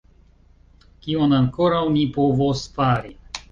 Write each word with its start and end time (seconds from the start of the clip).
Kion 1.03 1.37
ankoraŭ 1.41 1.83
ni 1.99 2.07
povos 2.19 2.67
fari? 2.81 3.17